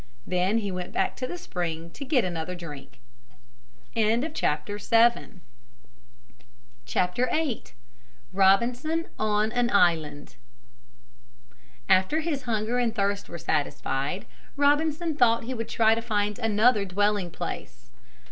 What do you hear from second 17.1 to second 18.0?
place.